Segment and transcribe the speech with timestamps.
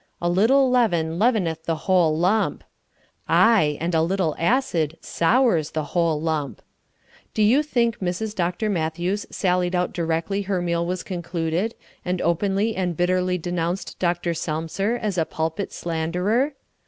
[0.19, 2.63] "A little leaven leaveneth the whole lump."
[3.29, 6.63] Aye, and a little acid sours the whole lump.
[7.35, 8.33] Do you think Mrs.
[8.33, 8.67] Dr.
[8.67, 14.33] Matthews sallied out directly her meal was concluded, and openly and bitterly denounced Dr.
[14.33, 16.55] Selmser as a pulpit slanderer?